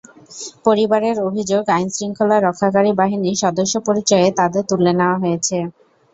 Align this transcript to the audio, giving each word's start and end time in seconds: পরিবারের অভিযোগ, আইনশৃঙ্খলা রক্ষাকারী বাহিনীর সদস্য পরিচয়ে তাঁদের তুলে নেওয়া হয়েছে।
পরিবারের 0.65 1.17
অভিযোগ, 1.27 1.63
আইনশৃঙ্খলা 1.71 2.37
রক্ষাকারী 2.39 2.91
বাহিনীর 2.99 3.41
সদস্য 3.43 3.73
পরিচয়ে 3.87 4.27
তাঁদের 4.39 4.63
তুলে 4.69 4.91
নেওয়া 4.99 5.17
হয়েছে। 5.23 5.57